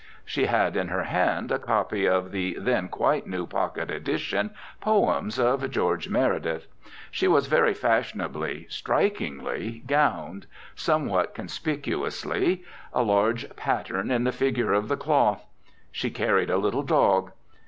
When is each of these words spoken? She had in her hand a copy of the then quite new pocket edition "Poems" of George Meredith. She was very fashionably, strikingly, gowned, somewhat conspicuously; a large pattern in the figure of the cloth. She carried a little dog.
She 0.25 0.47
had 0.47 0.75
in 0.75 0.87
her 0.87 1.03
hand 1.03 1.51
a 1.51 1.59
copy 1.59 2.07
of 2.07 2.31
the 2.31 2.57
then 2.59 2.87
quite 2.87 3.27
new 3.27 3.45
pocket 3.45 3.91
edition 3.91 4.49
"Poems" 4.79 5.37
of 5.37 5.69
George 5.69 6.09
Meredith. 6.09 6.65
She 7.11 7.27
was 7.27 7.45
very 7.45 7.75
fashionably, 7.75 8.65
strikingly, 8.67 9.83
gowned, 9.85 10.47
somewhat 10.73 11.35
conspicuously; 11.35 12.63
a 12.91 13.03
large 13.03 13.55
pattern 13.55 14.09
in 14.09 14.23
the 14.23 14.31
figure 14.31 14.73
of 14.73 14.87
the 14.87 14.97
cloth. 14.97 15.45
She 15.91 16.09
carried 16.09 16.49
a 16.49 16.57
little 16.57 16.81
dog. 16.81 17.31